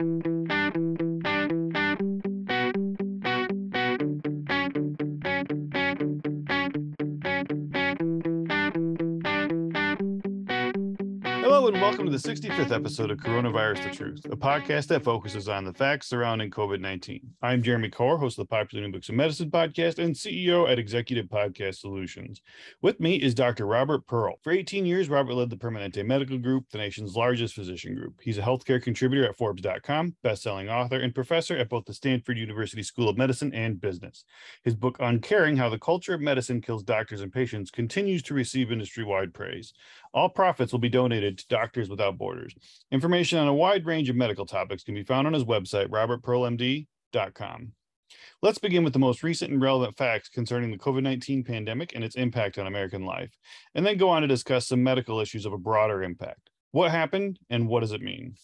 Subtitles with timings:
[0.00, 0.33] Hello and
[11.94, 15.72] welcome to the 65th episode of Coronavirus the Truth, a podcast that focuses on the
[15.72, 17.20] facts surrounding COVID 19.
[17.40, 20.80] I'm Jeremy Corr, host of the Popular New Books of Medicine podcast and CEO at
[20.80, 22.42] Executive Podcast Solutions.
[22.82, 23.66] With me is Dr.
[23.66, 24.40] Robert Pearl.
[24.42, 28.14] For 18 years, Robert led the Permanente Medical Group, the nation's largest physician group.
[28.20, 32.82] He's a healthcare contributor at Forbes.com, best-selling author, and professor at both the Stanford University
[32.82, 34.24] School of Medicine and Business.
[34.64, 38.72] His book, Uncaring How the Culture of Medicine Kills Doctors and Patients, continues to receive
[38.72, 39.72] industry wide praise.
[40.14, 42.54] All profits will be donated to Doctors Without Borders.
[42.92, 47.72] Information on a wide range of medical topics can be found on his website, robertpearlmd.com.
[48.40, 52.04] Let's begin with the most recent and relevant facts concerning the COVID 19 pandemic and
[52.04, 53.36] its impact on American life,
[53.74, 56.48] and then go on to discuss some medical issues of a broader impact.
[56.70, 58.36] What happened and what does it mean?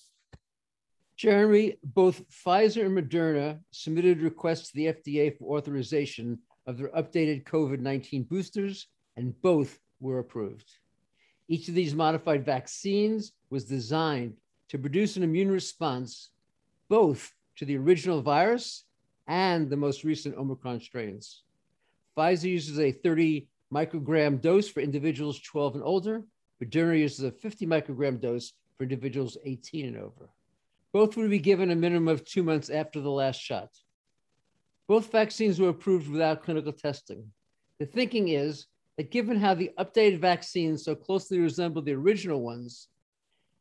[1.17, 7.45] Jeremy, both Pfizer and Moderna submitted requests to the FDA for authorization of their updated
[7.45, 10.69] COVID 19 boosters, and both were approved.
[11.51, 14.37] Each of these modified vaccines was designed
[14.69, 16.31] to produce an immune response
[16.89, 18.85] both to the original virus
[19.27, 21.43] and the most recent Omicron strains.
[22.17, 26.23] Pfizer uses a 30 microgram dose for individuals 12 and older.
[26.63, 30.31] Moderna uses a 50 microgram dose for individuals 18 and over.
[30.93, 33.71] Both would be given a minimum of two months after the last shot.
[34.87, 37.33] Both vaccines were approved without clinical testing.
[37.81, 38.67] The thinking is
[39.01, 42.89] that given how the updated vaccines so closely resemble the original ones,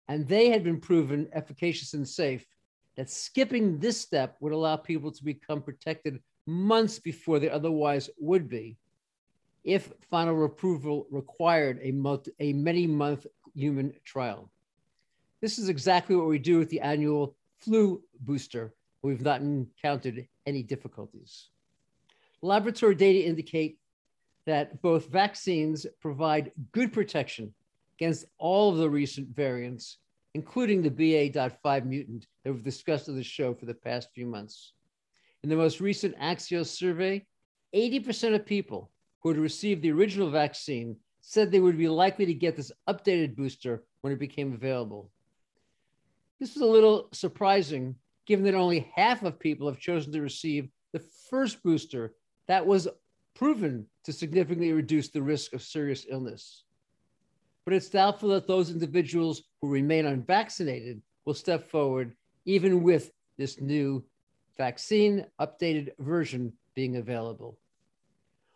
[0.09, 2.45] and they had been proven efficacious and safe,
[2.97, 8.49] that skipping this step would allow people to become protected months before they otherwise would
[8.49, 8.75] be
[9.63, 11.93] if final approval required a,
[12.41, 14.51] a many month human trial.
[15.39, 18.73] This is exactly what we do with the annual flu booster.
[19.03, 21.47] We've not encountered any difficulties.
[22.41, 23.77] Laboratory data indicate
[24.49, 27.53] that both vaccines provide good protection
[27.99, 29.99] against all of the recent variants,
[30.33, 34.73] including the BA.5 mutant that we've discussed on the show for the past few months.
[35.43, 37.27] In the most recent Axios survey,
[37.75, 38.89] 80% of people
[39.21, 43.35] who had received the original vaccine said they would be likely to get this updated
[43.35, 45.11] booster when it became available.
[46.39, 47.93] This is a little surprising
[48.25, 52.15] given that only half of people have chosen to receive the first booster
[52.47, 52.87] that was
[53.39, 56.65] proven to significantly reduce the risk of serious illness.
[57.63, 63.61] But it's doubtful that those individuals who remain unvaccinated will step forward even with this
[63.61, 64.03] new
[64.57, 67.57] vaccine updated version being available.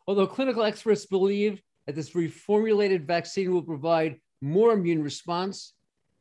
[0.06, 5.76] Although clinical experts believe that this reformulated vaccine will provide more immune response,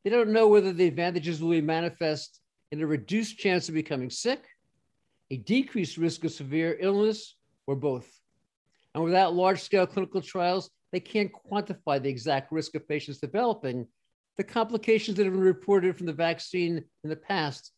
[0.04, 2.38] they don't know whether the advantages will be manifest
[2.70, 4.44] in a reduced chance of becoming sick,
[5.32, 7.34] a decreased risk of severe illness,
[7.66, 8.21] or both.
[8.94, 13.86] And without large scale clinical trials, they can't quantify the exact risk of patients developing
[14.36, 17.72] the complications that have been reported from the vaccine in the past,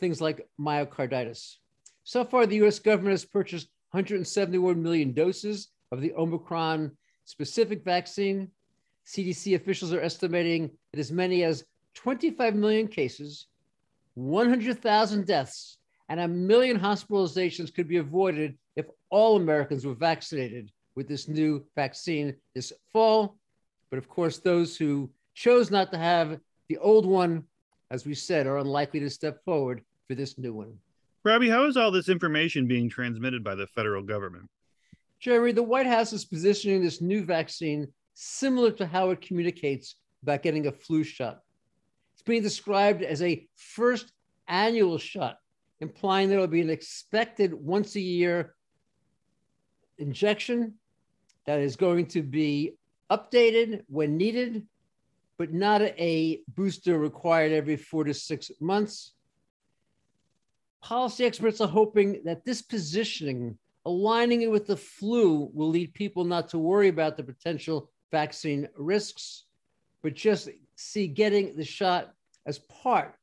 [0.00, 1.56] things like myocarditis.
[2.04, 6.92] So far, the US government has purchased 171 million doses of the Omicron
[7.24, 8.50] specific vaccine.
[9.06, 13.46] CDC officials are estimating that as many as 25 million cases,
[14.14, 15.78] 100,000 deaths,
[16.08, 18.56] and a million hospitalizations could be avoided
[19.14, 23.38] all Americans were vaccinated with this new vaccine this fall.
[23.88, 27.44] But of course, those who chose not to have the old one,
[27.92, 30.76] as we said, are unlikely to step forward for this new one.
[31.22, 34.50] Robbie, how is all this information being transmitted by the federal government?
[35.20, 39.94] Jerry, the White House is positioning this new vaccine similar to how it communicates
[40.24, 41.38] about getting a flu shot.
[42.14, 44.10] It's being described as a first
[44.48, 45.36] annual shot,
[45.78, 48.56] implying that it'll be an expected once a year
[49.98, 50.74] injection
[51.46, 52.74] that is going to be
[53.10, 54.66] updated when needed,
[55.38, 59.12] but not a booster required every four to six months.
[60.82, 63.56] Policy experts are hoping that this positioning,
[63.86, 68.68] aligning it with the flu, will lead people not to worry about the potential vaccine
[68.76, 69.44] risks,
[70.02, 72.14] but just see getting the shot
[72.46, 73.14] as part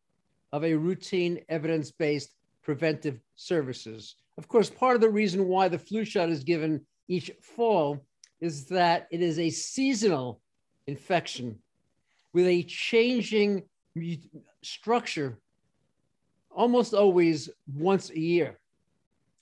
[0.51, 2.31] of a routine evidence based
[2.61, 4.15] preventive services.
[4.41, 8.03] Of course, part of the reason why the flu shot is given each fall
[8.39, 10.41] is that it is a seasonal
[10.87, 11.59] infection
[12.33, 13.61] with a changing
[14.63, 15.37] structure
[16.49, 18.57] almost always once a year.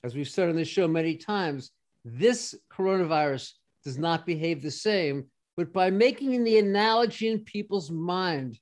[0.04, 1.72] As we've said on this show many times,
[2.04, 3.54] this coronavirus
[3.86, 8.60] does not behave the same, but by making the analogy in people's mind,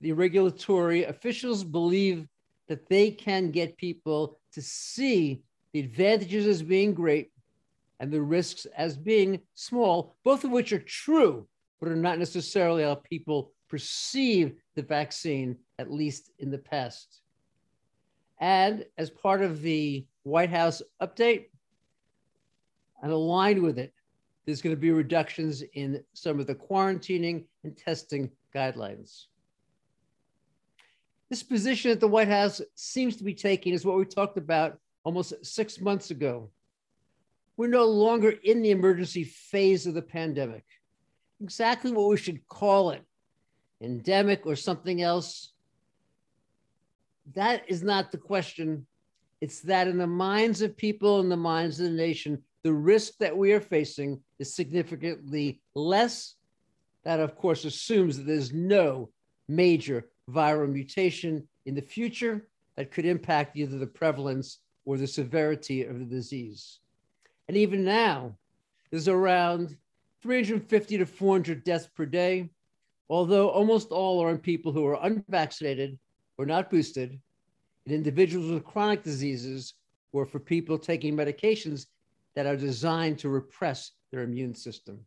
[0.00, 2.26] the regulatory officials believe
[2.68, 5.42] that they can get people to see
[5.72, 7.30] the advantages as being great
[8.00, 11.46] and the risks as being small, both of which are true,
[11.80, 17.20] but are not necessarily how people perceive the vaccine, at least in the past.
[18.40, 21.46] And as part of the White House update,
[23.02, 23.92] and aligned with it,
[24.44, 29.26] there's going to be reductions in some of the quarantining and testing guidelines.
[31.28, 34.78] This position that the White House seems to be taking is what we talked about
[35.08, 36.50] almost six months ago.
[37.56, 40.64] We're no longer in the emergency phase of the pandemic.
[41.42, 43.02] Exactly what we should call it
[43.80, 45.52] endemic or something else
[47.34, 48.86] that is not the question.
[49.40, 53.14] It's that in the minds of people, in the minds of the nation, the risk
[53.18, 56.34] that we are facing is significantly less.
[57.04, 59.10] That, of course, assumes that there's no
[59.48, 64.58] major viral mutation in the future that could impact either the prevalence
[64.88, 66.78] or the severity of the disease.
[67.46, 68.34] And even now,
[68.90, 69.76] there's around
[70.22, 72.48] 350 to 400 deaths per day,
[73.10, 75.98] although almost all are in people who are unvaccinated
[76.38, 77.20] or not boosted,
[77.84, 79.74] in individuals with chronic diseases
[80.12, 81.88] or for people taking medications
[82.34, 84.98] that are designed to repress their immune system.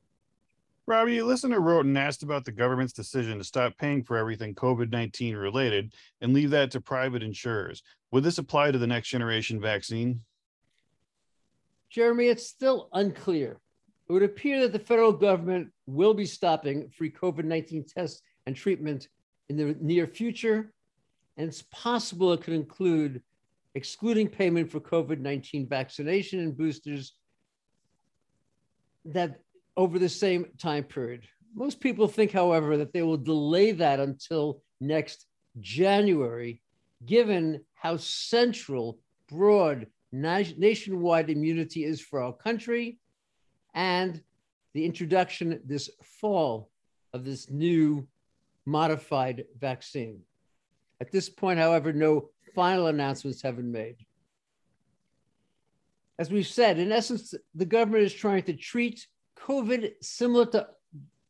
[0.87, 4.55] Robbie, a listener wrote and asked about the government's decision to stop paying for everything
[4.55, 7.83] COVID 19 related and leave that to private insurers.
[8.11, 10.21] Would this apply to the next generation vaccine?
[11.89, 13.59] Jeremy, it's still unclear.
[14.09, 18.55] It would appear that the federal government will be stopping free COVID 19 tests and
[18.55, 19.07] treatment
[19.49, 20.73] in the near future.
[21.37, 23.21] And it's possible it could include
[23.75, 27.13] excluding payment for COVID 19 vaccination and boosters
[29.05, 29.39] that
[29.77, 31.27] over the same time period.
[31.53, 35.25] Most people think, however, that they will delay that until next
[35.59, 36.61] January,
[37.05, 42.99] given how central broad nationwide immunity is for our country
[43.73, 44.21] and
[44.73, 46.69] the introduction this fall
[47.13, 48.07] of this new
[48.65, 50.21] modified vaccine.
[50.99, 53.97] At this point, however, no final announcements have been made.
[56.19, 59.07] As we've said, in essence, the government is trying to treat
[59.47, 60.67] COVID similar to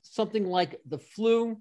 [0.01, 1.57] something like the flu.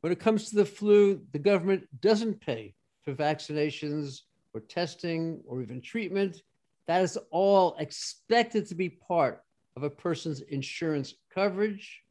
[0.00, 4.20] When it comes to the flu, the government doesn't pay for vaccinations
[4.52, 6.42] or testing or even treatment.
[6.86, 9.42] That is all expected to be part
[9.76, 12.02] of a person's insurance coverage.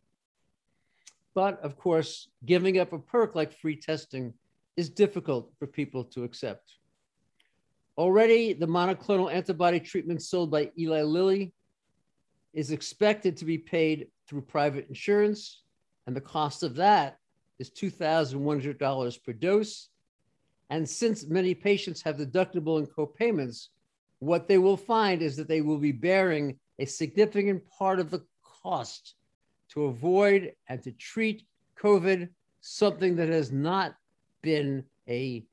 [1.33, 4.33] But of course, giving up a perk like free testing
[4.75, 6.73] is difficult for people to accept.
[7.97, 11.53] Already, the monoclonal antibody treatment sold by Eli Lilly
[12.53, 15.61] is expected to be paid through private insurance,
[16.05, 17.17] and the cost of that
[17.59, 19.89] is $2,100 per dose.
[20.69, 23.69] And since many patients have deductible and co-payments,
[24.19, 28.23] what they will find is that they will be bearing a significant part of the
[28.43, 29.15] cost
[29.69, 31.43] to avoid and to treat
[31.79, 32.29] COVID,
[32.61, 33.95] something that has not
[34.41, 35.45] been a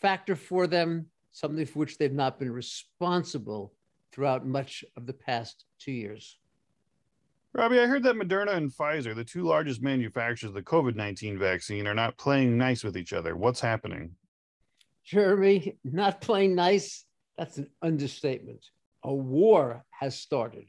[0.00, 3.72] factor for them, something for which they've not been responsible
[4.12, 6.38] throughout much of the past two years.
[7.54, 11.38] Robbie, I heard that Moderna and Pfizer, the two largest manufacturers of the COVID 19
[11.38, 13.36] vaccine, are not playing nice with each other.
[13.36, 14.14] What's happening?
[15.04, 17.06] Jeremy, not playing nice,
[17.38, 18.64] that's an understatement.
[19.04, 20.66] A war has started.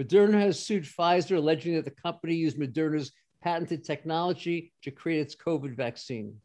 [0.00, 5.34] Moderna has sued Pfizer, alleging that the company used Moderna's patented technology to create its
[5.34, 6.36] COVID vaccine.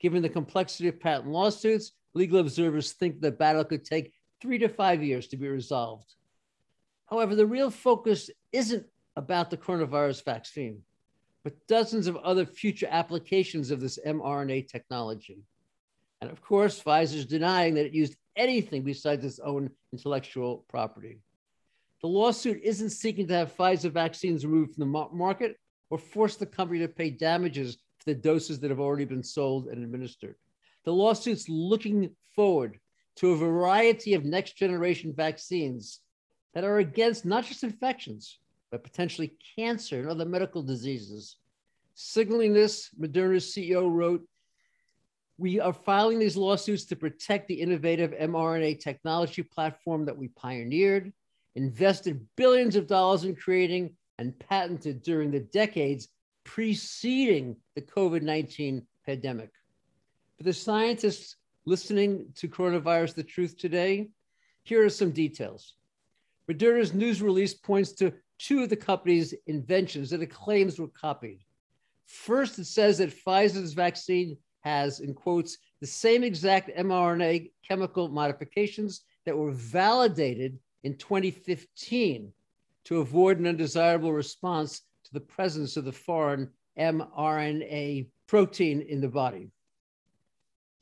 [0.00, 4.68] Given the complexity of patent lawsuits, legal observers think the battle could take three to
[4.68, 6.14] five years to be resolved.
[7.10, 8.86] However, the real focus isn't
[9.16, 10.82] about the coronavirus vaccine,
[11.42, 15.42] but dozens of other future applications of this mRNA technology.
[16.20, 21.18] And of course, Pfizer is denying that it used anything besides its own intellectual property.
[22.00, 25.56] The lawsuit isn't seeking to have Pfizer vaccines removed from the market
[25.90, 29.66] or force the company to pay damages for the doses that have already been sold
[29.66, 30.36] and administered.
[30.84, 32.78] The lawsuit's looking forward
[33.16, 36.00] to a variety of next generation vaccines
[36.54, 38.38] that are against not just infections,
[38.70, 41.36] but potentially cancer and other medical diseases.
[41.94, 44.26] Signaling this, Moderna's CEO wrote,
[45.38, 51.12] We are filing these lawsuits to protect the innovative mRNA technology platform that we pioneered,
[51.54, 56.08] invested billions of dollars in creating, and patented during the decades
[56.44, 59.50] preceding the COVID 19 pandemic.
[60.36, 64.10] For the scientists listening to Coronavirus The Truth today,
[64.62, 65.74] here are some details.
[66.48, 71.40] Moderna's news release points to two of the company's inventions that it claims were copied.
[72.06, 79.02] First, it says that Pfizer's vaccine has, in quotes, the same exact mRNA chemical modifications
[79.24, 82.32] that were validated in 2015
[82.84, 89.08] to avoid an undesirable response to the presence of the foreign mRNA protein in the
[89.08, 89.50] body.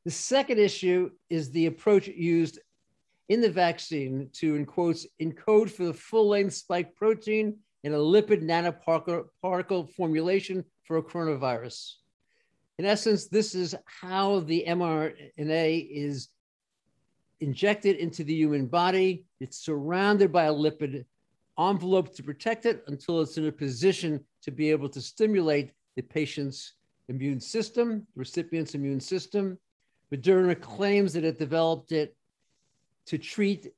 [0.04, 2.58] The second issue is the approach used
[3.28, 7.96] in the vaccine to, in quotes, encode for the full length spike protein in a
[7.96, 11.94] lipid nanoparticle formulation for a coronavirus.
[12.78, 16.28] In essence, this is how the mRNA is
[17.40, 19.24] injected into the human body.
[19.40, 21.04] It's surrounded by a lipid
[21.58, 26.02] envelope to protect it until it's in a position to be able to stimulate the
[26.02, 26.74] patient's
[27.08, 29.58] immune system, recipient's immune system.
[30.12, 32.16] Moderna claims that it developed it
[33.08, 33.72] to treat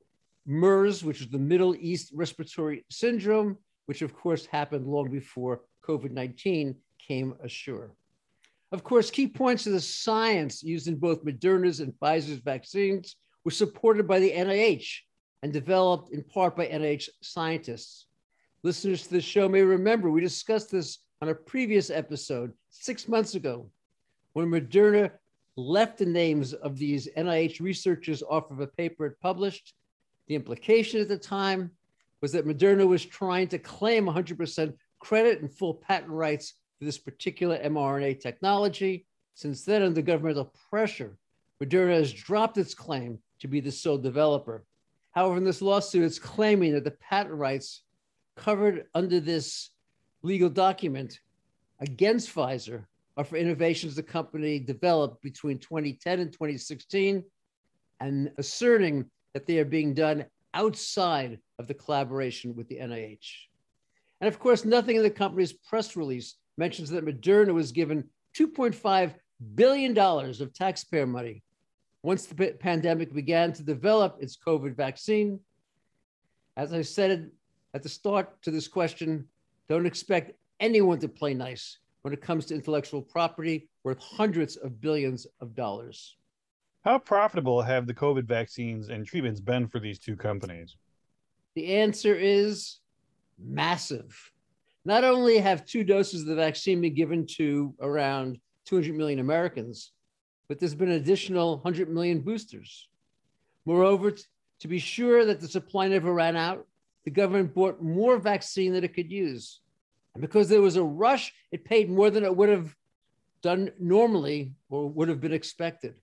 [0.47, 3.57] MERS, which is the Middle East Respiratory Syndrome,
[3.87, 7.93] which of course happened long before COVID 19 came ashore.
[8.73, 13.51] Of course, key points of the science used in both Moderna's and Pfizer's vaccines were
[13.51, 14.99] supported by the NIH
[15.43, 18.07] and developed in part by NIH scientists.
[18.63, 23.35] Listeners to the show may remember we discussed this on a previous episode six months
[23.35, 23.71] ago
[24.35, 25.11] when Moderna
[25.61, 29.75] left the names of these NIH researchers off of a paper it published.
[30.27, 31.71] The implication at the time
[32.21, 36.99] was that Moderna was trying to claim 100% credit and full patent rights for this
[36.99, 39.07] particular mRNA technology.
[39.35, 41.17] Since then, under governmental pressure,
[41.63, 44.65] Moderna has dropped its claim to be the sole developer.
[45.13, 47.83] However, in this lawsuit, it's claiming that the patent rights
[48.37, 49.71] covered under this
[50.23, 51.21] legal document
[51.81, 52.85] against Pfizer
[53.17, 57.25] are for innovations the company developed between 2010 and 2016
[58.01, 60.25] and asserting that they are being done
[60.55, 63.47] outside of the collaboration with the NIH.
[64.21, 68.05] And of course, nothing in the company's press release mentions that Moderna was given
[68.37, 69.15] $2.5
[69.55, 71.43] billion of taxpayer money
[72.03, 75.41] once the pandemic began to develop its COVID vaccine.
[76.57, 77.31] As I said
[77.75, 79.29] at the start to this question,
[79.69, 84.81] don't expect anyone to play nice when it comes to intellectual property worth hundreds of
[84.81, 86.17] billions of dollars.
[86.83, 90.77] How profitable have the COVID vaccines and treatments been for these two companies?
[91.55, 92.79] The answer is
[93.39, 94.17] massive.
[94.85, 99.93] Not only have two doses of the vaccine been given to around 200 million Americans,
[100.49, 102.89] but there's been an additional 100 million boosters.
[103.67, 104.15] Moreover,
[104.61, 106.67] to be sure that the supply never ran out,
[107.05, 109.61] the government bought more vaccine than it could use.
[110.15, 112.75] And because there was a rush, it paid more than it would have
[113.43, 116.01] done normally or would have been expected.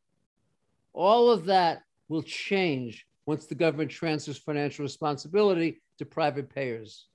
[0.93, 7.07] All of that will change once the government transfers financial responsibility to private payers.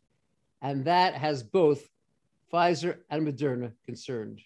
[0.61, 1.89] And that has both
[2.53, 4.41] Pfizer and Moderna concerned.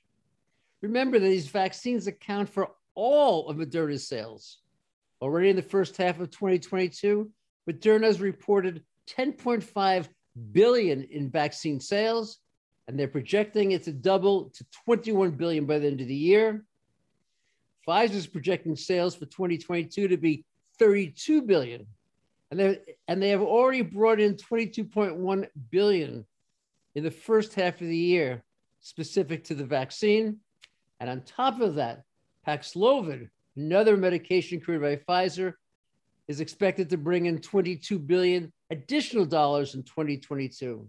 [0.80, 4.58] Remember that these vaccines account for all of Moderna's sales.
[5.20, 7.30] Already in the first half of 2022,
[7.68, 10.08] Moderna has reported 10.5
[10.52, 12.38] billion in vaccine sales,
[12.88, 16.64] and they're projecting it to double to 21 billion by the end of the year.
[17.86, 20.44] Pfizer is projecting sales for 2022 to be
[20.78, 21.86] 32 billion.
[22.50, 22.78] And they,
[23.08, 26.24] and they have already brought in 22.1 billion
[26.94, 28.42] in the first half of the year
[28.80, 30.38] specific to the vaccine.
[31.00, 32.04] And on top of that,
[32.46, 35.54] Paxlovid, another medication created by Pfizer,
[36.28, 40.88] is expected to bring in 22 billion additional dollars in 2022.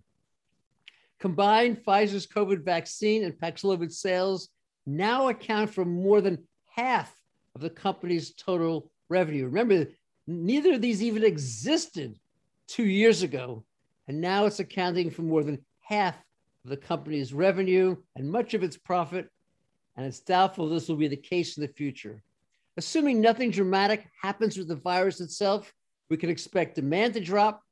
[1.20, 4.50] Combined, Pfizer's COVID vaccine and Paxlovid sales
[4.86, 7.14] now account for more than half
[7.56, 9.46] of the company's total revenue.
[9.46, 9.88] Remember,
[10.28, 12.20] neither of these even existed
[12.68, 13.64] two years ago,
[14.08, 16.16] and now it's accounting for more than half
[16.64, 19.30] of the company's revenue and much of its profit.
[19.96, 22.22] And it's doubtful this will be the case in the future.
[22.78, 25.74] Assuming nothing dramatic happens with the virus itself,
[26.10, 27.64] we can expect demand to drop,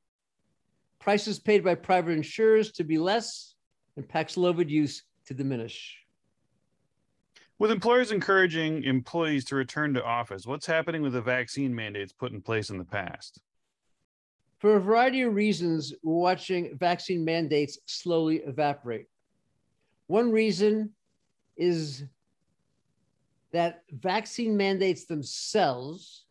[1.00, 3.56] prices paid by private insurers to be less,
[3.96, 5.98] and Paxlovid use to diminish.
[7.58, 12.34] With employers encouraging employees to return to office, what's happening with the vaccine mandates put
[12.34, 13.40] in place in the past?
[14.60, 19.08] For a variety of reasons, we're watching vaccine mandates slowly evaporate.
[20.08, 20.92] One reason
[21.56, 22.04] is
[23.52, 26.26] that vaccine mandates themselves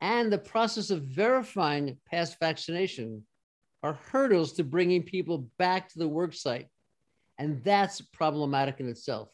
[0.00, 3.24] and the process of verifying past vaccination
[3.82, 6.68] are hurdles to bringing people back to the work site.
[7.38, 9.28] And that's problematic in itself.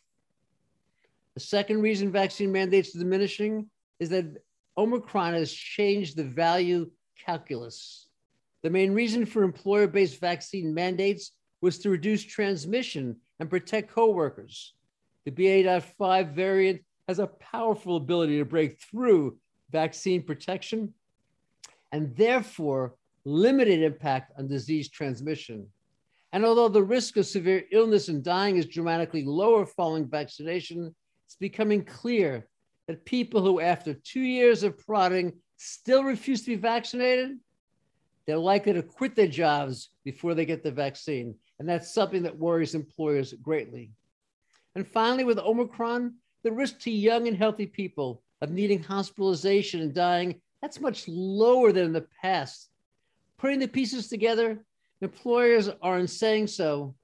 [1.35, 4.27] The second reason vaccine mandates are diminishing is that
[4.77, 6.91] Omicron has changed the value
[7.25, 8.09] calculus.
[8.63, 14.75] The main reason for employer based vaccine mandates was to reduce transmission and protect coworkers.
[15.25, 19.39] The BA.5 variant has a powerful ability to break through
[19.71, 20.93] vaccine protection
[21.91, 25.67] and therefore limited impact on disease transmission.
[26.33, 30.95] And although the risk of severe illness and dying is dramatically lower following vaccination,
[31.27, 32.47] it's becoming clear
[32.89, 37.39] that people who, after two years of prodding, still refuse to be vaccinated,
[38.27, 41.35] they're likely to quit their jobs before they get the vaccine.
[41.59, 43.93] And that's something that worries employers greatly.
[44.75, 49.95] And finally, with Omicron, the risk to young and healthy people of needing hospitalization and
[49.95, 52.71] dying, that's much lower than in the past.
[53.45, 54.65] Putting the pieces together,
[55.03, 56.95] employers are in saying so,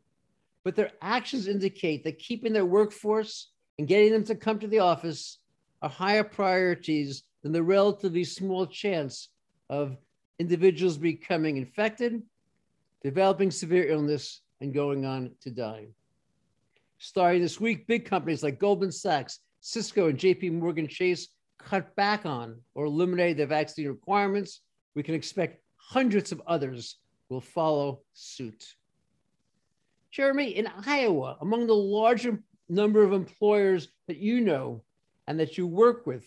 [0.64, 4.78] but their actions indicate that keeping their workforce and getting them to come to the
[4.78, 5.38] office
[5.82, 9.28] are higher priorities than the relatively small chance
[9.68, 9.98] of
[10.38, 12.22] individuals becoming infected,
[13.04, 15.88] developing severe illness, and going on to die.
[16.96, 21.28] Starting this week, big companies like Goldman Sachs, Cisco, and JP Morgan Chase
[21.58, 24.62] cut back on or eliminated their vaccine requirements.
[24.94, 25.59] We can expect
[25.90, 28.76] hundreds of others will follow suit.
[30.12, 34.84] Jeremy, in Iowa, among the larger number of employers that you know
[35.26, 36.24] and that you work with,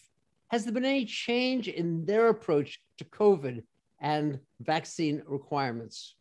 [0.50, 3.64] has there been any change in their approach to COVID
[4.02, 6.16] and vaccine requirements?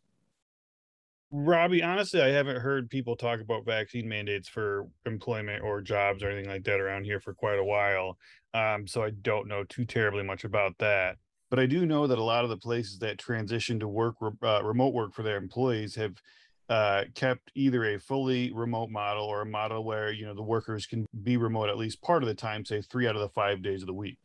[1.33, 6.31] Robbie, honestly, I haven't heard people talk about vaccine mandates for employment or jobs or
[6.31, 8.19] anything like that around here for quite a while.
[8.55, 11.17] Um, so I don't know too terribly much about that.
[11.53, 14.63] But I do know that a lot of the places that transition to work uh,
[14.65, 16.15] remote work for their employees have
[16.71, 20.87] uh, kept either a fully remote model or a model where you know the workers
[20.87, 23.61] can be remote at least part of the time, say three out of the five
[23.61, 24.17] days of the week.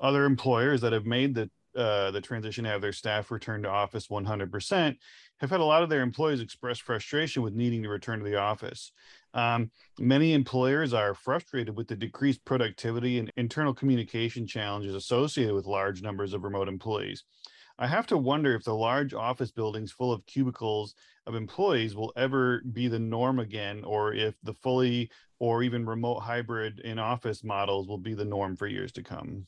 [0.00, 3.68] Other employers that have made the uh, the transition to have their staff return to
[3.68, 4.96] office 100%
[5.38, 8.36] have had a lot of their employees express frustration with needing to return to the
[8.36, 8.90] office.
[9.34, 15.66] Um, many employers are frustrated with the decreased productivity and internal communication challenges associated with
[15.66, 17.24] large numbers of remote employees.
[17.76, 20.94] I have to wonder if the large office buildings full of cubicles
[21.26, 26.20] of employees will ever be the norm again, or if the fully or even remote
[26.20, 29.46] hybrid in office models will be the norm for years to come.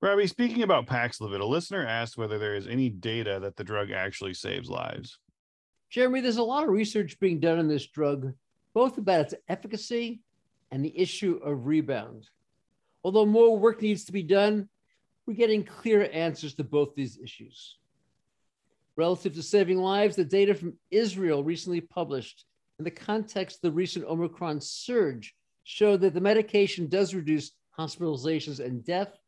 [0.00, 3.90] Robbie, speaking about Paxlovid, a listener asked whether there is any data that the drug
[3.90, 5.18] actually saves lives.
[5.90, 8.34] Jeremy, there's a lot of research being done on this drug,
[8.74, 10.20] both about its efficacy
[10.70, 12.28] and the issue of rebound.
[13.02, 14.68] Although more work needs to be done,
[15.26, 17.76] we're getting clear answers to both these issues.
[18.96, 22.44] Relative to saving lives, the data from Israel recently published
[22.78, 28.60] in the context of the recent Omicron surge showed that the medication does reduce hospitalizations
[28.60, 29.18] and death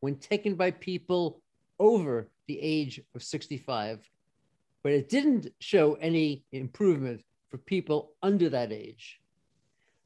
[0.00, 1.40] when taken by people
[1.78, 4.08] over the age of 65,
[4.86, 9.18] but it didn't show any improvement for people under that age.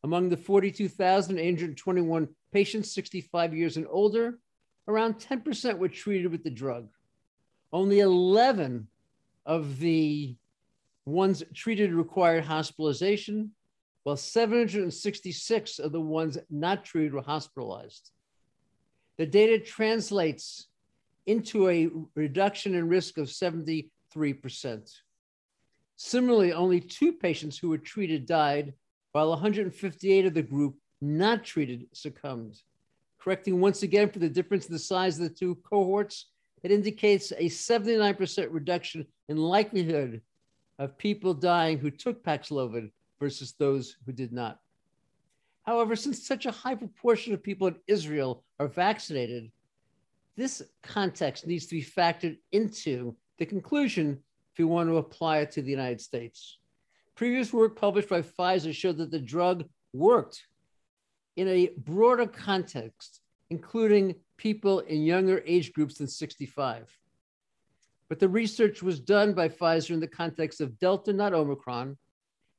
[0.04, 4.38] Among the 42,821 patients 65 years and older,
[4.88, 6.88] around 10% were treated with the drug.
[7.70, 8.88] Only 11
[9.44, 10.34] of the
[11.04, 13.50] ones treated required hospitalization,
[14.04, 18.12] while 766 of the ones not treated were hospitalized.
[19.18, 20.68] The data translates
[21.26, 23.28] into a reduction in risk of
[24.14, 25.00] 73%.
[25.96, 28.74] Similarly, only two patients who were treated died,
[29.12, 32.60] while 158 of the group not treated succumbed.
[33.18, 36.30] Correcting once again for the difference in the size of the two cohorts,
[36.62, 40.22] it indicates a 79% reduction in likelihood
[40.78, 44.58] of people dying who took Paxlovid versus those who did not.
[45.62, 49.50] However, since such a high proportion of people in Israel are vaccinated,
[50.36, 54.18] this context needs to be factored into the conclusion
[54.52, 56.58] if we want to apply it to the United States.
[57.16, 60.46] Previous work published by Pfizer showed that the drug worked
[61.36, 66.94] in a broader context, including people in younger age groups than 65.
[68.10, 71.96] But the research was done by Pfizer in the context of Delta, not Omicron,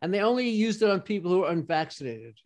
[0.02, 2.40] and they only used it on people who are unvaccinated.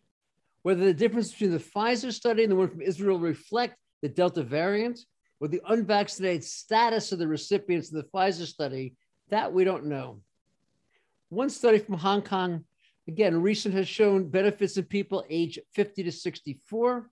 [0.62, 4.42] Whether the difference between the Pfizer study and the one from Israel reflect the Delta
[4.42, 5.00] variant
[5.40, 8.94] or the unvaccinated status of the recipients in the Pfizer study,
[9.28, 10.20] that we don't know.
[11.28, 12.64] One study from Hong Kong,
[13.08, 17.10] again, recent has shown benefits in people age 50 to 64,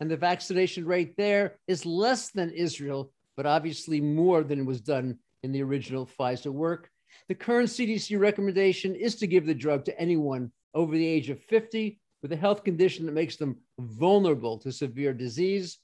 [0.00, 5.18] and the vaccination rate there is less than Israel, but obviously more than was done
[5.42, 6.90] in the original Pfizer work.
[7.28, 11.42] The current CDC recommendation is to give the drug to anyone over the age of
[11.42, 15.78] 50 with a health condition that makes them vulnerable to severe disease.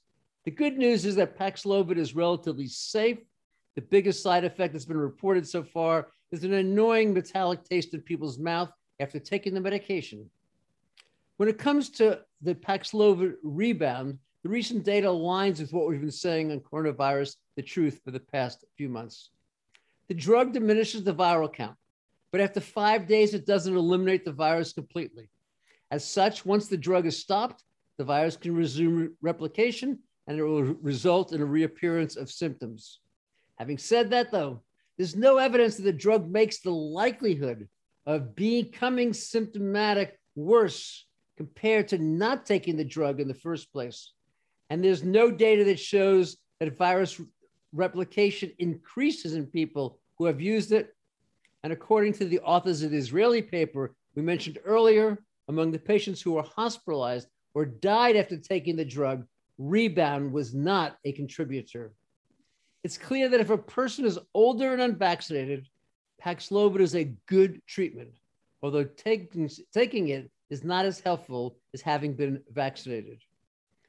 [0.47, 3.17] The good news is that Paxlovid is relatively safe.
[3.75, 7.99] The biggest side effect that's been reported so far is an annoying metallic taste in
[7.99, 10.29] people's mouth after taking the medication.
[11.35, 16.11] When it comes to the Paxlovid rebound, the recent data aligns with what we've been
[16.11, 19.31] saying on coronavirus, the truth, for the past few months.
[20.07, 21.75] The drug diminishes the viral count,
[22.31, 25.27] but after five days, it doesn't eliminate the virus completely.
[25.91, 27.65] As such, once the drug is stopped,
[27.97, 32.99] the virus can resume replication and it will result in a reappearance of symptoms.
[33.57, 34.61] Having said that, though,
[34.97, 37.67] there's no evidence that the drug makes the likelihood
[38.05, 41.05] of becoming symptomatic worse
[41.37, 44.13] compared to not taking the drug in the first place.
[44.69, 47.21] And there's no data that shows that virus
[47.73, 50.95] replication increases in people who have used it.
[51.63, 56.21] And according to the authors of the Israeli paper we mentioned earlier, among the patients
[56.21, 59.25] who were hospitalized or died after taking the drug,
[59.57, 61.93] rebound was not a contributor.
[62.83, 65.67] It's clear that if a person is older and unvaccinated,
[66.23, 68.13] Paxlovid is a good treatment,
[68.61, 73.19] although taking, taking it is not as helpful as having been vaccinated.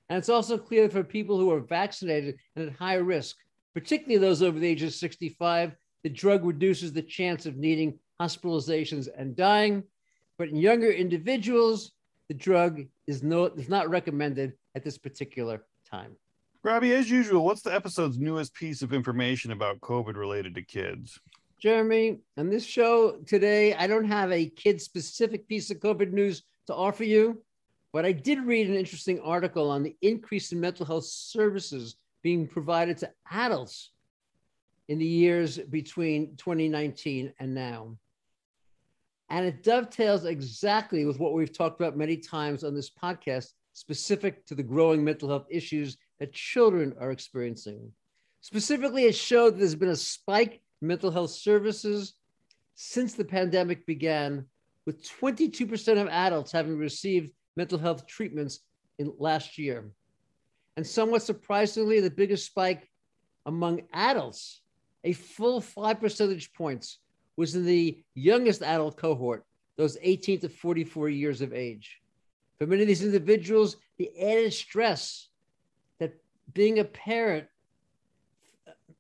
[0.09, 3.37] And it's also clear for people who are vaccinated and at high risk,
[3.75, 9.09] particularly those over the age of 65, the drug reduces the chance of needing hospitalizations
[9.17, 9.83] and dying.
[10.39, 11.93] But in younger individuals,
[12.29, 16.17] the drug is, no, is not recommended at this particular time.
[16.63, 21.19] Robbie, as usual, what's the episode's newest piece of information about COVID related to kids?
[21.61, 26.45] Jeremy, on this show today, I don't have a kid specific piece of COVID news
[26.69, 27.43] to offer you,
[27.93, 32.47] but I did read an interesting article on the increase in mental health services being
[32.47, 33.91] provided to adults
[34.87, 37.97] in the years between 2019 and now.
[39.31, 44.45] And it dovetails exactly with what we've talked about many times on this podcast, specific
[44.47, 47.93] to the growing mental health issues that children are experiencing.
[48.41, 52.15] Specifically, it showed that there's been a spike in mental health services
[52.75, 54.45] since the pandemic began,
[54.87, 58.61] with 22% of adults having received mental health treatments
[58.99, 59.91] in last year.
[60.77, 62.89] And somewhat surprisingly, the biggest spike
[63.47, 64.63] among adults,
[65.03, 67.01] a full five percentage points,
[67.37, 69.45] was in the youngest adult cohort,
[69.77, 72.01] those 18 to 44 years of age.
[72.59, 75.29] For many of these individuals, the added stress
[76.01, 76.15] that
[76.55, 77.47] being a parent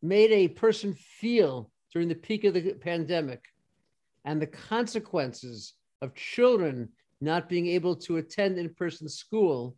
[0.00, 3.44] made a person feel during the peak of the pandemic
[4.24, 6.88] and the consequences of children
[7.20, 9.76] not being able to attend in-person school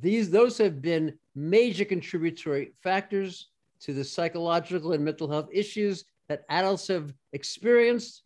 [0.00, 3.48] these those have been major contributory factors
[3.80, 8.22] to the psychological and mental health issues that adults have experienced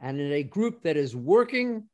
[0.00, 1.84] and in a group that is working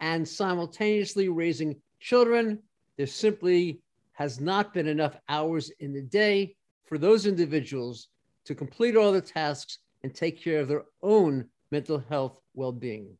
[0.00, 2.60] and simultaneously raising children,
[2.96, 3.80] there simply
[4.12, 6.54] has not been enough hours in the day
[6.86, 8.08] for those individuals
[8.44, 13.16] to complete all the tasks and take care of their own mental health well being.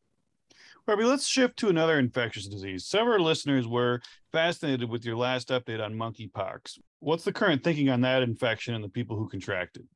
[0.87, 2.87] Robbie, let's shift to another infectious disease.
[2.87, 4.01] Several listeners were
[4.33, 6.79] fascinated with your last update on monkeypox.
[7.01, 9.87] What's the current thinking on that infection and the people who contracted?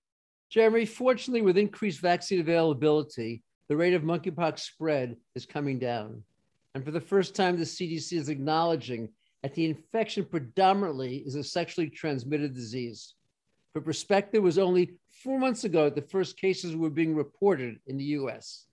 [0.50, 6.22] Jeremy, fortunately, with increased vaccine availability, the rate of monkeypox spread is coming down.
[6.74, 9.10] And for the first time, the CDC is acknowledging
[9.42, 13.14] that the infection predominantly is a sexually transmitted disease.
[13.72, 17.78] For perspective, it was only four months ago that the first cases were being reported
[17.86, 18.66] in the US.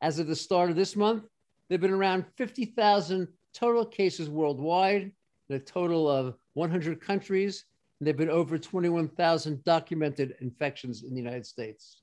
[0.00, 1.24] As of the start of this month,
[1.68, 5.12] there have been around 50,000 total cases worldwide
[5.48, 7.64] in a total of 100 countries
[8.02, 12.02] and there have been over 21,000 documented infections in the United States.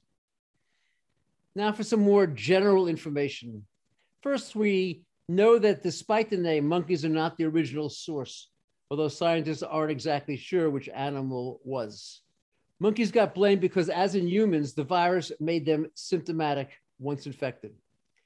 [1.56, 3.66] Now, for some more general information.
[4.22, 8.50] First, we know that despite the name, monkeys are not the original source,
[8.90, 12.22] although scientists aren't exactly sure which animal was.
[12.80, 17.74] Monkeys got blamed because, as in humans, the virus made them symptomatic once infected.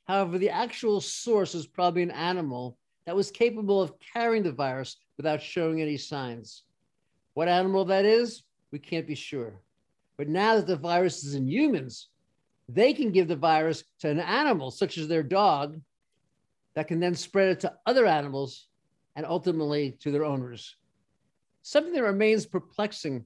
[0.06, 4.98] However, the actual source is probably an animal that was capable of carrying the virus
[5.18, 6.64] without showing any signs.
[7.34, 9.60] What animal that is, we can't be sure.
[10.18, 12.10] But now that the virus is in humans,
[12.70, 15.82] they can give the virus to an animal, such as their dog,
[16.76, 18.68] that can then spread it to other animals
[19.16, 20.76] and ultimately to their owners.
[21.62, 23.26] Something that remains perplexing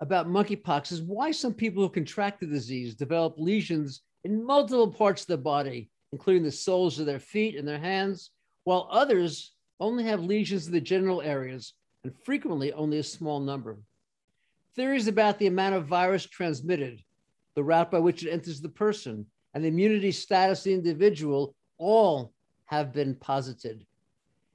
[0.00, 5.22] about monkeypox is why some people who contract the disease develop lesions in multiple parts
[5.22, 8.30] of the body, including the soles of their feet and their hands,
[8.64, 13.78] while others only have lesions in the general areas and frequently only a small number.
[14.76, 17.02] Theories about the amount of virus transmitted,
[17.54, 21.54] the route by which it enters the person, and the immunity status of the individual
[21.80, 22.32] all
[22.66, 23.84] have been posited.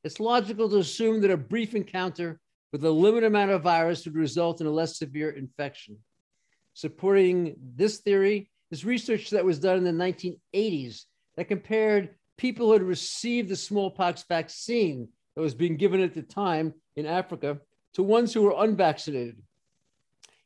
[0.05, 2.39] It's logical to assume that a brief encounter
[2.71, 5.97] with a limited amount of virus would result in a less severe infection.
[6.73, 9.91] Supporting this theory is research that was done in the
[10.53, 16.13] 1980s that compared people who had received the smallpox vaccine that was being given at
[16.13, 17.59] the time in Africa
[17.93, 19.37] to ones who were unvaccinated.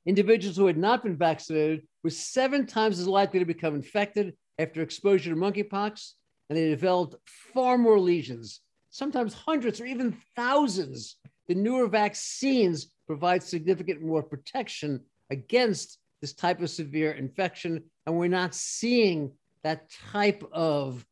[0.06, 4.82] Individuals who had not been vaccinated were seven times as likely to become infected after
[4.82, 6.14] exposure to monkeypox,
[6.50, 7.16] and they developed
[7.54, 11.18] far more lesions, sometimes hundreds or even thousands.
[11.48, 18.28] The newer vaccines provide significant more protection against this type of severe infection, and we're
[18.28, 19.32] not seeing
[19.64, 21.06] that type of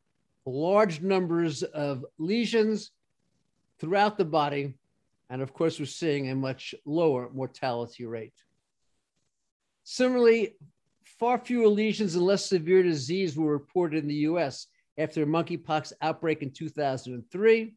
[0.46, 2.92] large numbers of lesions
[3.80, 4.74] throughout the body.
[5.30, 8.34] And of course, we're seeing a much lower mortality rate.
[9.84, 10.56] Similarly,
[11.20, 15.94] far fewer lesions and less severe disease were reported in the US after a monkeypox
[16.02, 17.74] outbreak in 2003.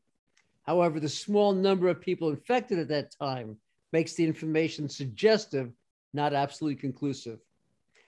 [0.63, 3.57] However, the small number of people infected at that time
[3.93, 5.73] makes the information suggestive,
[6.13, 7.41] not absolutely conclusive.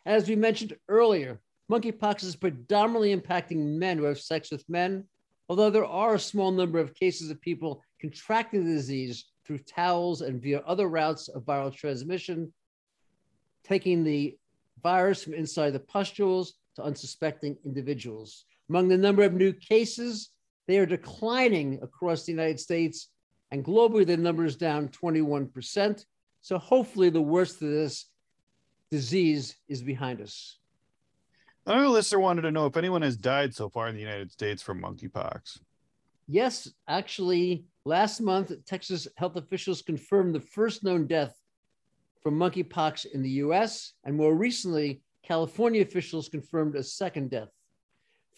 [0.06, 5.04] As we mentioned earlier, monkeypox is predominantly impacting men who have sex with men,
[5.48, 10.22] although there are a small number of cases of people contracting the disease through towels
[10.22, 12.52] and via other routes of viral transmission,
[13.64, 14.36] taking the
[14.82, 18.44] virus from inside the pustules to unsuspecting individuals.
[18.72, 20.30] Among the number of new cases,
[20.66, 23.10] they are declining across the United States,
[23.50, 26.06] and globally, the number is down 21%.
[26.40, 28.06] So hopefully, the worst of this
[28.90, 30.56] disease is behind us.
[31.66, 34.62] Our listener wanted to know if anyone has died so far in the United States
[34.62, 35.58] from monkeypox.
[36.26, 41.38] Yes, actually, last month, Texas health officials confirmed the first known death
[42.22, 47.50] from monkeypox in the US, and more recently, California officials confirmed a second death.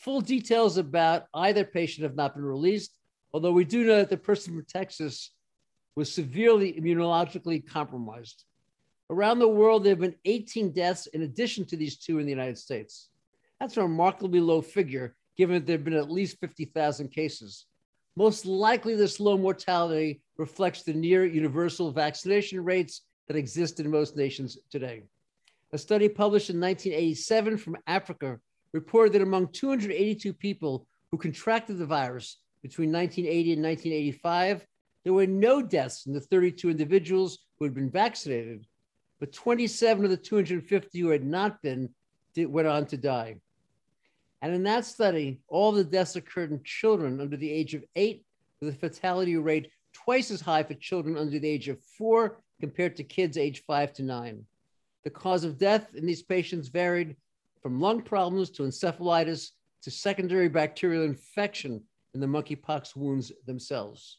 [0.05, 2.99] Full details about either patient have not been released,
[3.33, 5.31] although we do know that the person from Texas
[5.97, 8.45] was severely immunologically compromised.
[9.09, 12.31] Around the world, there have been 18 deaths in addition to these two in the
[12.31, 13.09] United States.
[13.59, 17.65] That's a remarkably low figure, given that there have been at least 50,000 cases.
[18.15, 24.19] Most likely, this low mortality reflects the near universal vaccination rates that exist in most
[24.19, 25.05] nations today.
[25.73, 28.39] A study published in 1987 from Africa
[28.75, 34.67] reported that among 282 people who contracted the virus between 1980 and 1985,
[35.05, 38.67] there were no deaths in the 32 individuals who had been vaccinated,
[39.21, 41.89] but 27 of the 250 who had not been
[42.35, 43.37] did, went on to die.
[44.43, 48.25] And in that study, all the deaths occurred in children under the age of eight,
[48.61, 52.97] with a fatality rate twice as high for children under the age of four compared
[52.97, 54.45] to kids age five to nine.
[55.05, 57.15] The cause of death in these patients varied
[57.65, 64.19] from lung problems to encephalitis to secondary bacterial infection in the monkeypox wounds themselves.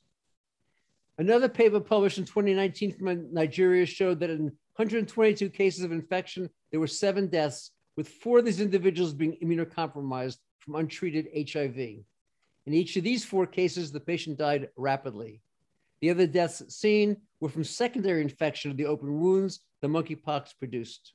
[1.19, 4.45] Another paper published in 2019 from Nigeria showed that in
[4.77, 10.37] 122 cases of infection, there were seven deaths, with four of these individuals being immunocompromised
[10.57, 11.77] from untreated HIV.
[11.77, 15.39] In each of these four cases, the patient died rapidly.
[16.01, 21.13] The other deaths seen were from secondary infection of the open wounds the monkeypox produced.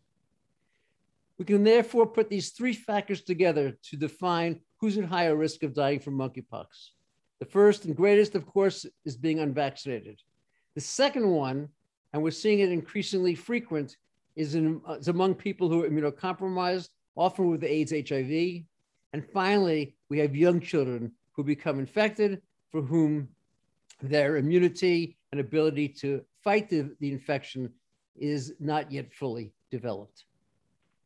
[1.40, 5.72] We can therefore put these three factors together to define who's at higher risk of
[5.72, 6.66] dying from monkeypox.
[7.38, 10.20] The first and greatest, of course, is being unvaccinated.
[10.74, 11.70] The second one,
[12.12, 13.96] and we're seeing it increasingly frequent,
[14.36, 18.64] is, in, is among people who are immunocompromised, often with AIDS, HIV.
[19.14, 23.30] And finally, we have young children who become infected, for whom
[24.02, 27.72] their immunity and ability to fight the, the infection
[28.14, 30.26] is not yet fully developed.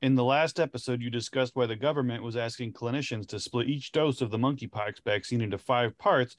[0.05, 3.91] In the last episode, you discussed why the government was asking clinicians to split each
[3.91, 6.37] dose of the monkeypox vaccine into five parts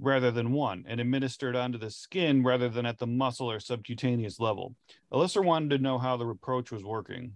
[0.00, 4.40] rather than one and administered onto the skin rather than at the muscle or subcutaneous
[4.40, 4.74] level.
[5.12, 7.34] Alyssa wanted to know how the approach was working.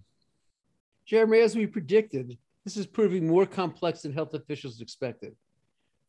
[1.05, 5.33] Jeremy, as we predicted, this is proving more complex than health officials expected.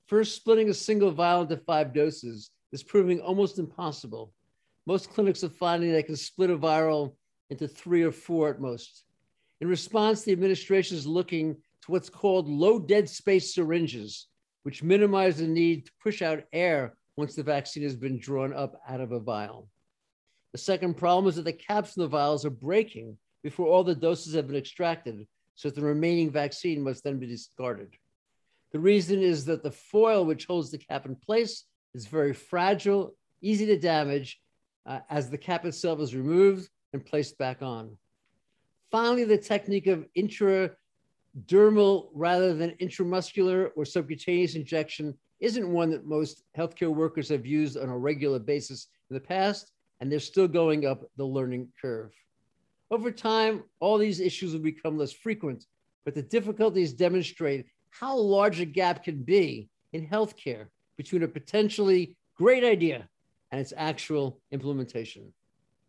[0.09, 4.33] First, splitting a single vial into five doses is proving almost impossible.
[4.85, 7.16] Most clinics are finding they can split a vial
[7.51, 9.05] into three or four at most.
[9.61, 14.29] In response, the administration is looking to what's called low dead space syringes,
[14.62, 18.81] which minimize the need to push out air once the vaccine has been drawn up
[18.88, 19.68] out of a vial.
[20.53, 23.94] The second problem is that the caps in the vials are breaking before all the
[23.94, 27.94] doses have been extracted, so the remaining vaccine must then be discarded.
[28.73, 33.16] The reason is that the foil which holds the cap in place is very fragile,
[33.40, 34.40] easy to damage
[34.87, 37.97] uh, as the cap itself is removed and placed back on.
[38.90, 46.44] Finally, the technique of intradermal rather than intramuscular or subcutaneous injection isn't one that most
[46.57, 50.87] healthcare workers have used on a regular basis in the past, and they're still going
[50.87, 52.12] up the learning curve.
[52.90, 55.66] Over time, all these issues will become less frequent,
[56.05, 62.16] but the difficulties demonstrate how large a gap can be in healthcare between a potentially
[62.37, 63.09] great idea
[63.53, 65.33] and its actual implementation.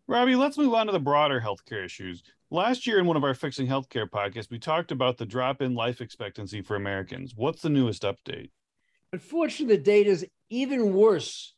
[0.09, 2.23] Robbie, let's move on to the broader healthcare issues.
[2.49, 5.75] Last year, in one of our Fixing Healthcare podcasts, we talked about the drop in
[5.75, 7.35] life expectancy for Americans.
[7.35, 8.49] What's the newest update?
[9.13, 11.53] Unfortunately, the data is even worse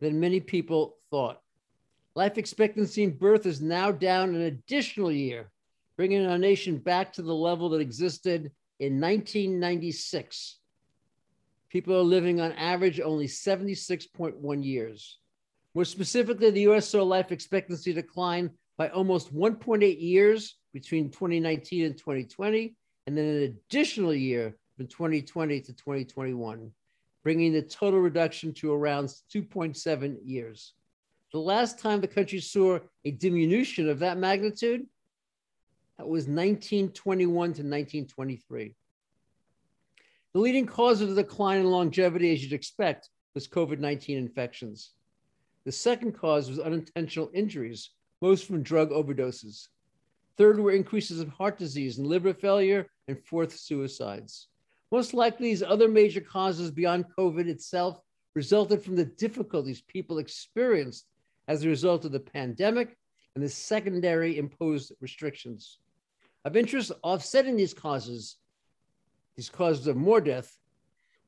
[0.00, 1.40] than many people thought.
[2.16, 5.52] Life expectancy in birth is now down an additional year,
[5.96, 10.58] bringing our nation back to the level that existed in 1996.
[11.70, 15.20] People are living on average only 76.1 years.
[15.74, 21.96] More specifically, the US saw life expectancy decline by almost 1.8 years between 2019 and
[21.96, 26.70] 2020, and then an additional year from 2020 to 2021,
[27.22, 30.74] bringing the total reduction to around 2.7 years.
[31.32, 34.86] The last time the country saw a diminution of that magnitude,
[35.98, 38.74] that was 1921 to 1923.
[40.34, 44.92] The leading cause of the decline in longevity, as you'd expect, was COVID 19 infections.
[45.64, 49.68] The second cause was unintentional injuries, most from drug overdoses.
[50.36, 54.48] Third were increases of heart disease and liver failure, and fourth, suicides.
[54.90, 58.00] Most likely, these other major causes beyond COVID itself
[58.34, 61.06] resulted from the difficulties people experienced
[61.48, 62.96] as a result of the pandemic
[63.34, 65.78] and the secondary imposed restrictions.
[66.44, 68.36] Of interest, offsetting these causes,
[69.36, 70.56] these causes of more death,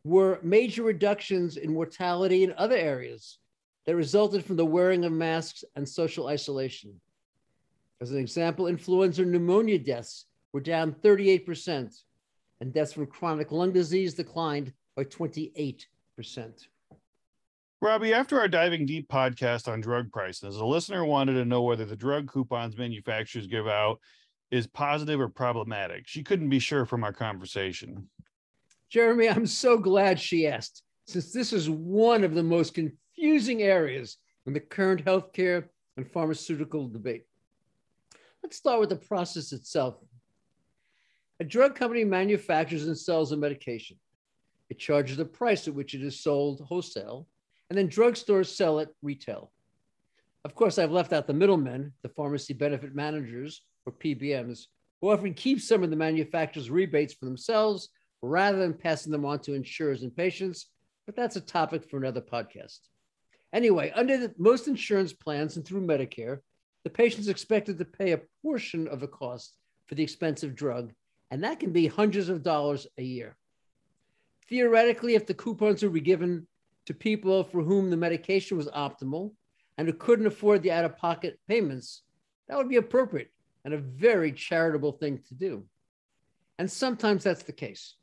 [0.05, 3.38] were major reductions in mortality in other areas,
[3.87, 7.01] that resulted from the wearing of masks and social isolation.
[8.01, 11.94] As an example, influenza pneumonia deaths were down 38%,
[12.61, 15.85] and deaths from chronic lung disease declined by 28%.
[17.81, 21.85] Robbie, after our diving deep podcast on drug prices, a listener wanted to know whether
[21.85, 24.01] the drug coupons manufacturers give out
[24.51, 26.05] is positive or problematic.
[26.07, 28.09] She couldn't be sure from our conversation.
[28.88, 33.62] Jeremy, I'm so glad she asked, since this is one of the most confusing confusing
[33.62, 35.64] areas in the current healthcare
[35.96, 37.24] and pharmaceutical debate.
[38.42, 39.96] Let's start with the process itself.
[41.40, 43.96] A drug company manufactures and sells a medication.
[44.70, 47.27] It charges the price at which it is sold wholesale,
[47.70, 49.50] and then drugstores sell it retail.
[50.44, 54.66] Of course, I've left out the middlemen, the pharmacy benefit managers, or PBMs,
[55.00, 57.88] who often keep some of the manufacturer's rebates for themselves
[58.22, 60.66] rather than passing them on to insurers and patients,
[61.07, 62.81] but that's a topic for another podcast.
[63.54, 66.40] Anyway, under the, most insurance plans and through Medicare,
[66.82, 69.54] the patient is expected to pay a portion of the cost
[69.86, 70.92] for the expensive drug,
[71.30, 73.36] and that can be hundreds of dollars a year.
[74.48, 76.48] Theoretically, if the coupons were given
[76.86, 79.32] to people for whom the medication was optimal
[79.78, 82.02] and who couldn't afford the out of pocket payments,
[82.48, 83.30] that would be appropriate
[83.64, 85.64] and a very charitable thing to do.
[86.58, 87.94] And sometimes that's the case.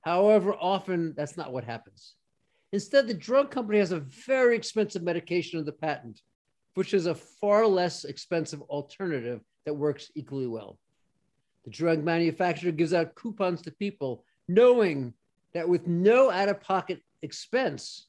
[0.00, 2.14] However, often that's not what happens.
[2.72, 6.20] Instead, the drug company has a very expensive medication of the patent,
[6.74, 10.78] which is a far less expensive alternative that works equally well.
[11.64, 15.14] The drug manufacturer gives out coupons to people knowing
[15.54, 18.06] that with no out of pocket expense,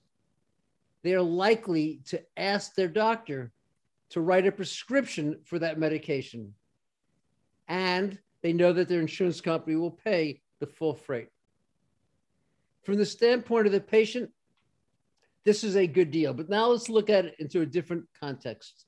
[1.03, 3.51] they are likely to ask their doctor
[4.09, 6.53] to write a prescription for that medication.
[7.67, 11.29] And they know that their insurance company will pay the full freight.
[12.83, 14.31] From the standpoint of the patient,
[15.45, 16.33] this is a good deal.
[16.33, 18.85] But now let's look at it into a different context.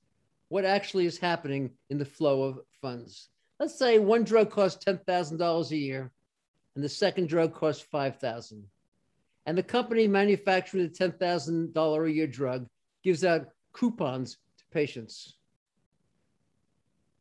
[0.50, 3.30] What actually is happening in the flow of funds?
[3.60, 6.12] Let's say one drug costs $10,000 a year
[6.76, 8.64] and the second drug costs 5000
[9.46, 12.68] And the company manufacturing the $10,000 a year drug
[13.04, 15.36] gives out coupons to patients.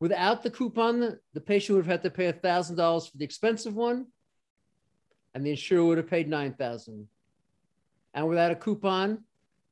[0.01, 4.07] Without the coupon, the patient would have had to pay $1,000 for the expensive one,
[5.35, 7.09] and the insurer would have paid 9000
[8.15, 9.25] And without a coupon,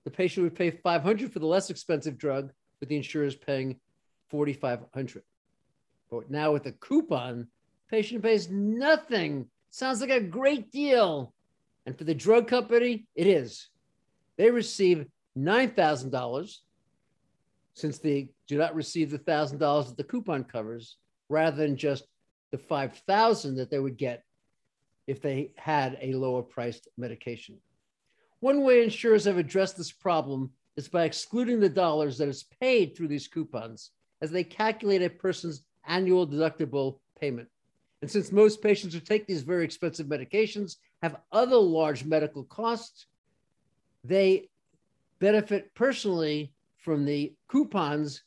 [0.04, 3.80] the patient would pay 500 for the less expensive drug, but the insurer is paying
[4.28, 5.22] 4,500.
[6.10, 7.48] But now with a coupon,
[7.90, 9.46] patient pays nothing.
[9.70, 11.32] Sounds like a great deal.
[11.86, 13.68] And for the drug company, it is.
[14.36, 15.06] They receive
[15.36, 16.56] $9,000
[17.74, 19.58] since they do not receive the $1,000
[19.88, 20.96] that the coupon covers,
[21.28, 22.06] rather than just
[22.52, 24.22] the 5000 that they would get
[25.06, 27.56] if they had a lower priced medication.
[28.40, 32.94] One way insurers have addressed this problem is by excluding the dollars that is paid
[32.94, 37.48] through these coupons as they calculate a person's annual deductible payment.
[38.02, 43.06] And since most patients who take these very expensive medications have other large medical costs,
[44.04, 44.50] they
[45.18, 48.22] benefit personally from the coupons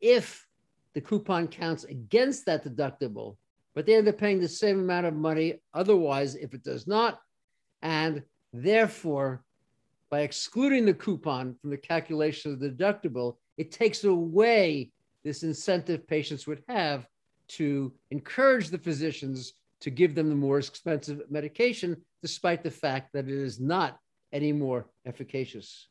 [0.00, 0.46] if
[0.92, 3.36] the coupon counts against that deductible,
[3.74, 7.20] but they end up paying the same amount of money otherwise if it does not.
[7.82, 8.22] And
[8.56, 9.42] Therefore,
[10.10, 14.92] by excluding the coupon from the calculation of the deductible, it takes away
[15.24, 17.04] this incentive patients would have
[17.48, 23.24] to encourage the physicians to give them the more expensive medication, despite the fact that
[23.24, 23.98] it is not
[24.32, 25.88] any more efficacious.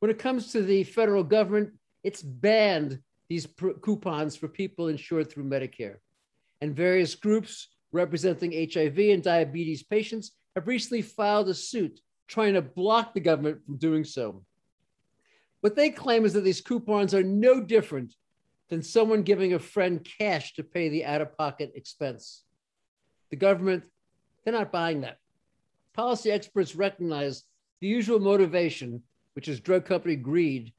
[0.00, 1.70] When it comes to the federal government,
[2.02, 2.98] it's banned
[3.28, 3.46] these
[3.80, 5.98] coupons for people insured through Medicare.
[6.60, 12.62] And various groups representing HIV and diabetes patients have recently filed a suit trying to
[12.62, 14.44] block the government from doing so.
[15.60, 18.14] What they claim is that these coupons are no different
[18.68, 22.44] than someone giving a friend cash to pay the out of pocket expense.
[23.30, 23.84] The government,
[24.44, 25.18] they're not buying that.
[25.94, 27.44] Policy experts recognize
[27.80, 29.02] the usual motivation,
[29.34, 30.72] which is drug company greed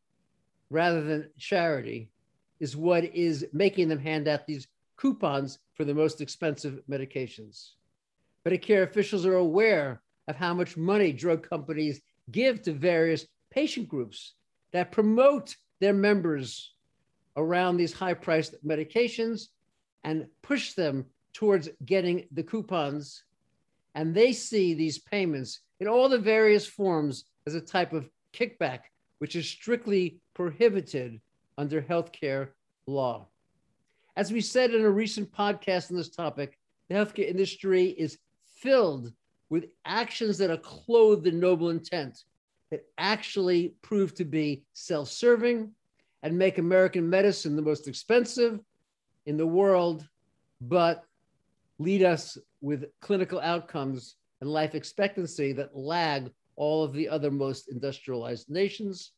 [0.69, 2.09] rather than charity,
[2.59, 4.67] is what is making them hand out these
[4.97, 7.71] coupons for the most expensive medications.
[8.47, 14.35] Medicare officials are aware of how much money drug companies give to various patient groups
[14.71, 16.73] that promote their members
[17.37, 19.47] around these high priced medications
[20.03, 23.23] and push them towards getting the coupons.
[23.95, 28.79] And they see these payments in all the various forms as a type of kickback,
[29.19, 31.19] which is strictly prohibited
[31.57, 32.49] under healthcare
[32.87, 33.27] law.
[34.15, 36.57] As we said in a recent podcast on this topic,
[36.89, 38.19] the healthcare industry is
[38.65, 39.13] filled
[39.51, 42.23] with actions that are clothed in noble intent
[42.71, 45.71] that actually prove to be self serving
[46.23, 48.59] and make American medicine the most expensive
[49.27, 50.07] in the world,
[50.61, 51.03] but
[51.77, 57.69] lead us with clinical outcomes and life expectancy that lag all of the other most
[57.69, 59.11] industrialized nations.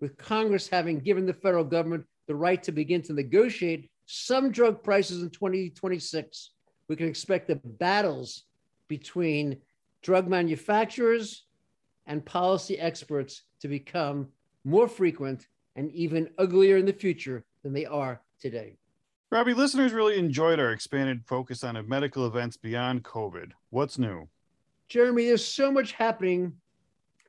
[0.00, 4.82] With Congress having given the federal government the right to begin to negotiate some drug
[4.82, 6.50] prices in 2026,
[6.88, 8.44] we can expect the battles
[8.88, 9.58] between
[10.02, 11.44] drug manufacturers
[12.06, 14.28] and policy experts to become
[14.64, 18.76] more frequent and even uglier in the future than they are today.
[19.30, 23.52] Robbie, listeners really enjoyed our expanded focus on medical events beyond COVID.
[23.70, 24.28] What's new?
[24.88, 26.54] Jeremy, there's so much happening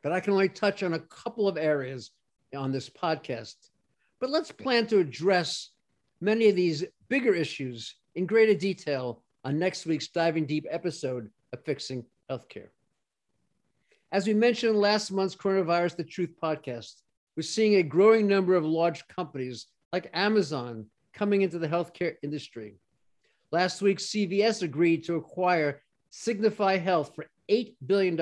[0.01, 2.11] that I can only touch on a couple of areas
[2.55, 3.55] on this podcast.
[4.21, 5.71] But let's plan to address
[6.21, 11.63] many of these bigger issues in greater detail on next week's Diving Deep episode of
[11.65, 12.69] Fixing Healthcare.
[14.11, 17.01] As we mentioned in last month's Coronavirus The Truth podcast,
[17.35, 22.75] we're seeing a growing number of large companies like Amazon coming into the healthcare industry.
[23.51, 25.81] Last week, CVS agreed to acquire
[26.11, 28.19] Signify Health for $8 billion.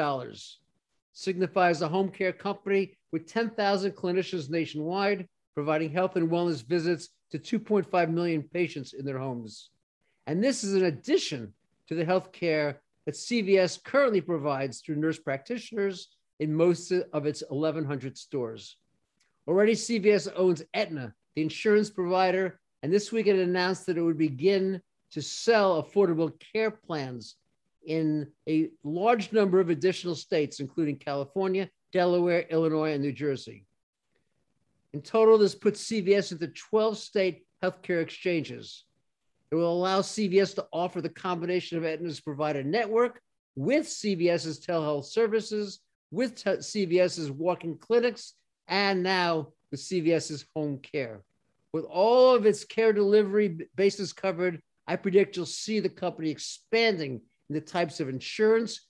[1.14, 7.10] Signify is a home care company with 10,000 clinicians nationwide, providing health and wellness visits
[7.32, 9.70] to 2.5 million patients in their homes.
[10.28, 11.54] And this is in addition
[11.88, 12.76] to the healthcare
[13.08, 16.10] that CVS currently provides through nurse practitioners
[16.42, 18.76] in most of its 1,100 stores.
[19.48, 24.18] Already, CVS owns Aetna, the insurance provider, and this week it announced that it would
[24.18, 24.82] begin
[25.12, 27.38] to sell affordable care plans
[27.86, 33.64] in a large number of additional states, including California, Delaware, Illinois, and New Jersey.
[34.92, 38.84] In total, this puts CVS into 12 state healthcare exchanges.
[39.52, 43.22] It will allow CVS to offer the combination of Aetna's provider network
[43.56, 45.80] with CVS's telehealth services,
[46.12, 48.34] with t- CVS's walk-in clinics,
[48.68, 51.24] and now with CVS's home care.
[51.74, 57.22] With all of its care delivery bases covered, I predict you'll see the company expanding
[57.50, 58.86] in the types of insurance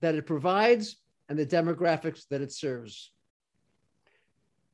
[0.00, 0.96] that it provides
[1.28, 3.12] and the demographics that it serves.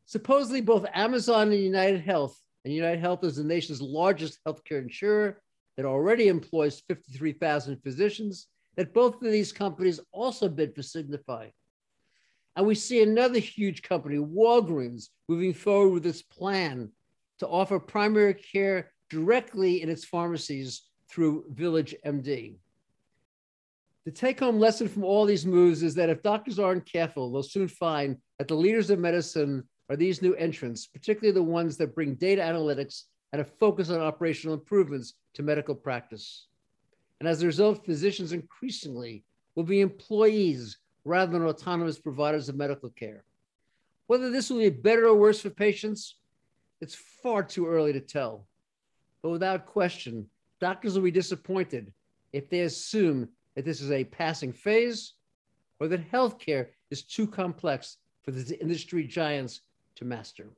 [0.06, 5.40] Supposedly, both Amazon and United Health and United Health is the nation's largest healthcare insurer
[5.76, 11.46] that already employs 53,000 physicians, that both of these companies also bid for Signify.
[12.56, 16.90] And we see another huge company, Walgreens, moving forward with its plan
[17.38, 22.56] to offer primary care directly in its pharmacies through Village MD.
[24.06, 27.44] The take home lesson from all these moves is that if doctors aren't careful, they'll
[27.44, 31.94] soon find that the leaders of medicine are these new entrants, particularly the ones that
[31.94, 36.46] bring data analytics and a focus on operational improvements to medical practice.
[37.20, 39.24] And as a result, physicians increasingly
[39.54, 43.24] will be employees rather than autonomous providers of medical care.
[44.06, 46.16] Whether this will be better or worse for patients,
[46.80, 48.46] it's far too early to tell.
[49.22, 50.26] But without question,
[50.60, 51.92] doctors will be disappointed
[52.32, 55.14] if they assume that this is a passing phase
[55.80, 59.62] or that healthcare is too complex for the industry giants
[59.96, 60.48] to master.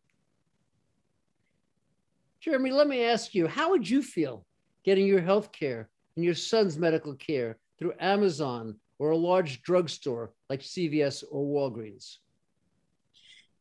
[2.41, 4.45] Jeremy, let me ask you, how would you feel
[4.85, 10.33] getting your health care and your son's medical care through Amazon or a large drugstore
[10.49, 12.19] like CVS or Walgreens?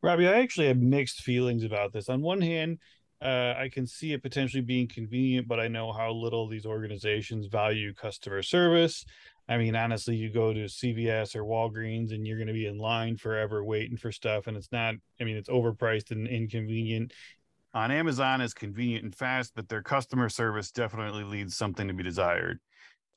[0.02, 2.08] Robbie, I actually have mixed feelings about this.
[2.08, 2.78] On one hand,
[3.22, 7.48] uh, I can see it potentially being convenient, but I know how little these organizations
[7.48, 9.06] value customer service.
[9.50, 12.78] I mean, honestly, you go to CVS or Walgreens and you're going to be in
[12.78, 14.48] line forever waiting for stuff.
[14.48, 17.14] And it's not, I mean, it's overpriced and inconvenient.
[17.74, 22.04] On Amazon, it's convenient and fast, but their customer service definitely leaves something to be
[22.04, 22.60] desired.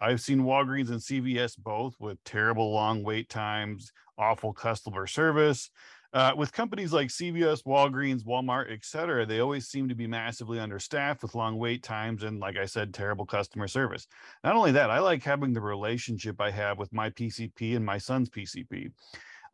[0.00, 5.70] I've seen Walgreens and CVS both with terrible long wait times, awful customer service.
[6.12, 10.58] Uh, with companies like CVS, Walgreens, Walmart, et cetera, they always seem to be massively
[10.58, 14.08] understaffed with long wait times and, like I said, terrible customer service.
[14.42, 17.98] Not only that, I like having the relationship I have with my PCP and my
[17.98, 18.90] son's PCP.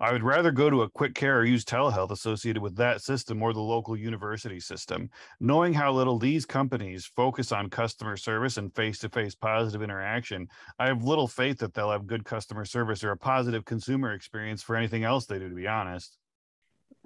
[0.00, 3.42] I would rather go to a quick care or use telehealth associated with that system
[3.42, 5.10] or the local university system.
[5.40, 10.48] Knowing how little these companies focus on customer service and face to face positive interaction,
[10.78, 14.62] I have little faith that they'll have good customer service or a positive consumer experience
[14.62, 16.18] for anything else they do, to be honest.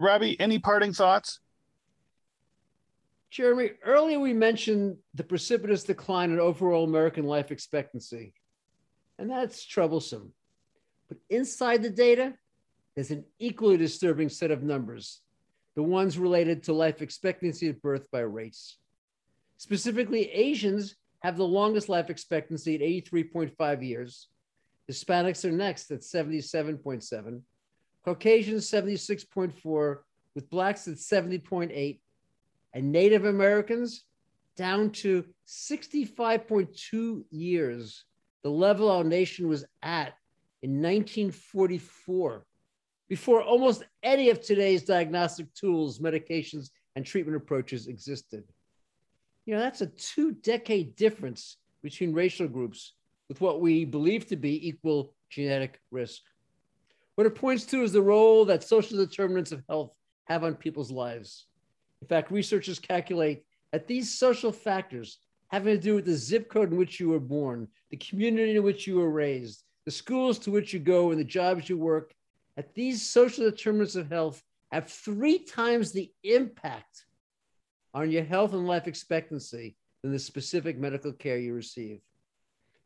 [0.00, 1.40] Robbie, any parting thoughts?
[3.30, 8.32] Jeremy, earlier we mentioned the precipitous decline in overall American life expectancy,
[9.18, 10.32] and that's troublesome.
[11.08, 12.34] But inside the data,
[12.94, 15.20] there's an equally disturbing set of numbers,
[15.76, 18.78] the ones related to life expectancy at birth by race.
[19.58, 24.28] Specifically, Asians have the longest life expectancy at 83.5 years.
[24.90, 27.42] Hispanics are next at 77.7.
[28.04, 29.98] Caucasians 76.4,
[30.34, 32.00] with blacks at 70.8,
[32.72, 34.04] and Native Americans
[34.56, 38.04] down to 65.2 years,
[38.42, 40.14] the level our nation was at
[40.62, 42.44] in 1944
[43.08, 48.44] before almost any of today's diagnostic tools, medications, and treatment approaches existed.
[49.46, 52.94] You know, that's a two decade difference between racial groups
[53.28, 56.20] with what we believe to be equal genetic risk.
[57.20, 59.92] What it points to is the role that social determinants of health
[60.24, 61.48] have on people's lives.
[62.00, 65.18] In fact, researchers calculate that these social factors
[65.48, 68.62] having to do with the zip code in which you were born, the community in
[68.62, 72.14] which you were raised, the schools to which you go, and the jobs you work
[72.56, 74.42] that these social determinants of health
[74.72, 77.04] have three times the impact
[77.92, 82.00] on your health and life expectancy than the specific medical care you receive.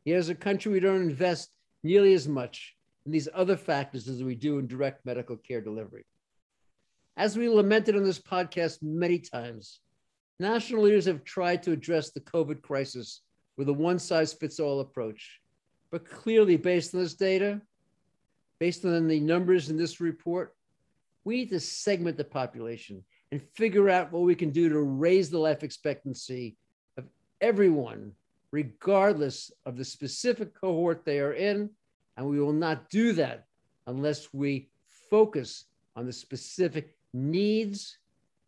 [0.03, 1.51] Yet, as a country, we don't invest
[1.83, 2.74] nearly as much
[3.05, 6.05] in these other factors as we do in direct medical care delivery.
[7.17, 9.79] As we lamented on this podcast many times,
[10.39, 13.21] national leaders have tried to address the COVID crisis
[13.57, 15.39] with a one size fits all approach.
[15.91, 17.61] But clearly, based on this data,
[18.59, 20.55] based on the numbers in this report,
[21.23, 25.29] we need to segment the population and figure out what we can do to raise
[25.29, 26.57] the life expectancy
[26.97, 27.05] of
[27.41, 28.11] everyone,
[28.51, 31.69] regardless of the specific cohort they are in.
[32.17, 33.47] And we will not do that
[33.87, 34.69] unless we
[35.09, 37.97] focus on the specific needs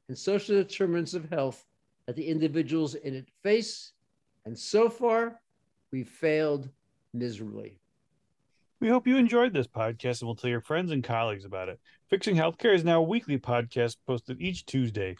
[0.07, 1.65] and social determinants of health
[2.05, 3.91] that the individuals in it face.
[4.45, 5.41] And so far,
[5.91, 6.69] we've failed
[7.13, 7.79] miserably.
[8.79, 11.79] We hope you enjoyed this podcast and will tell your friends and colleagues about it.
[12.09, 15.17] Fixing Healthcare is now a weekly podcast posted each Tuesday.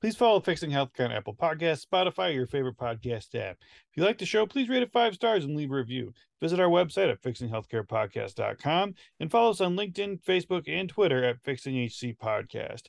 [0.00, 3.56] Please follow Fixing Healthcare on Apple Podcasts, Spotify, your favorite podcast app.
[3.60, 6.12] If you like the show, please rate it five stars and leave a review.
[6.40, 11.76] Visit our website at fixinghealthcarepodcast.com and follow us on LinkedIn, Facebook, and Twitter at Fixing
[11.76, 12.82] HC Podcast.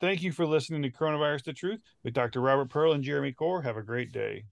[0.00, 2.40] Thank you for listening to Coronavirus the Truth with Dr.
[2.40, 3.62] Robert Pearl and Jeremy Corr.
[3.62, 4.44] Have a great day.